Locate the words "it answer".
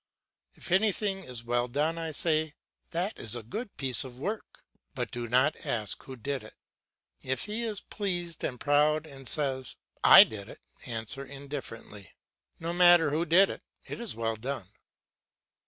10.49-11.23